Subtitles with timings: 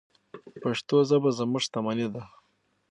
[0.61, 2.23] پښتو ژبه زموږ شتمني ده.